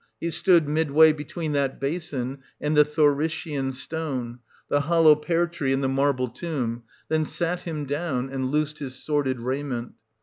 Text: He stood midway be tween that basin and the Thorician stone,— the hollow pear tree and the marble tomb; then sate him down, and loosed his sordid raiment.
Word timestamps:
He 0.19 0.31
stood 0.31 0.67
midway 0.67 1.13
be 1.13 1.23
tween 1.25 1.51
that 1.51 1.79
basin 1.79 2.39
and 2.59 2.75
the 2.75 2.83
Thorician 2.83 3.71
stone,— 3.71 4.39
the 4.67 4.81
hollow 4.81 5.13
pear 5.15 5.45
tree 5.45 5.71
and 5.71 5.83
the 5.83 5.87
marble 5.89 6.29
tomb; 6.29 6.81
then 7.07 7.23
sate 7.23 7.61
him 7.61 7.85
down, 7.85 8.27
and 8.31 8.49
loosed 8.49 8.79
his 8.79 8.95
sordid 8.95 9.39
raiment. 9.39 9.91